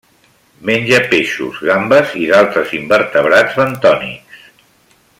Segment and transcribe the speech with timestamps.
[0.69, 4.43] Menja peixos, gambes i d'altres invertebrats bentònics.